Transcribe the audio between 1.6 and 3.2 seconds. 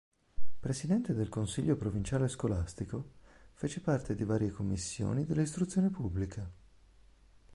Provinciale Scolastico,